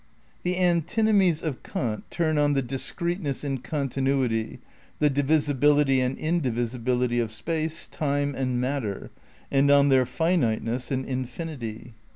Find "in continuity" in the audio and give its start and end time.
3.43-4.57